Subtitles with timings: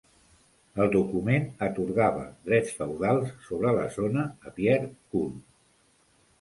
[0.85, 5.33] El document atorgava drets feudals sobre la zona a Pierre Coul.